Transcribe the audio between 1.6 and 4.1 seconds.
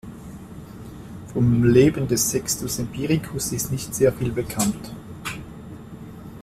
Leben des Sextus Empiricus ist nicht